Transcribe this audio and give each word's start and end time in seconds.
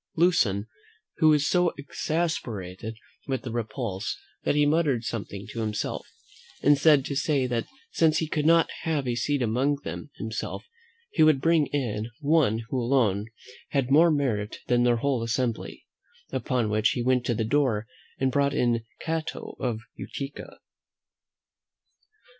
Lucan 0.15 0.65
was 1.21 1.45
so 1.45 1.73
exasperated 1.77 2.97
with 3.27 3.43
the 3.43 3.51
repulse, 3.51 4.17
that 4.43 4.55
he 4.55 4.65
muttered 4.65 5.03
something 5.03 5.45
to 5.47 5.59
himself, 5.59 6.07
and 6.63 6.71
was 6.71 6.83
heard 6.83 7.05
to 7.05 7.15
say 7.15 7.45
that 7.45 7.67
since 7.91 8.17
he 8.17 8.27
could 8.27 8.47
not 8.47 8.67
have 8.81 9.07
a 9.07 9.13
seat 9.13 9.43
among 9.43 9.75
them 9.83 10.09
himself, 10.15 10.65
he 11.11 11.21
would 11.21 11.39
bring 11.39 11.67
in 11.67 12.09
one 12.19 12.63
who 12.69 12.81
alone 12.81 13.27
had 13.69 13.91
more 13.91 14.09
merit 14.09 14.57
than 14.65 14.81
their 14.81 14.97
whole 14.97 15.21
assembly: 15.21 15.85
upon 16.31 16.71
which 16.71 16.93
he 16.93 17.03
went 17.03 17.23
to 17.23 17.35
the 17.35 17.45
door 17.45 17.85
and 18.17 18.31
brought 18.31 18.55
in 18.55 18.83
Cato 19.01 19.55
of 19.59 19.81
Utica. 19.93 20.61